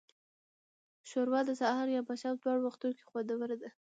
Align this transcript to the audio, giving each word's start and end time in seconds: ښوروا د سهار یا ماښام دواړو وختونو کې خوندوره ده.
ښوروا 1.09 1.41
د 1.45 1.51
سهار 1.61 1.87
یا 1.95 2.01
ماښام 2.09 2.35
دواړو 2.37 2.63
وختونو 2.65 2.93
کې 2.97 3.07
خوندوره 3.09 3.55
ده. 3.61 3.69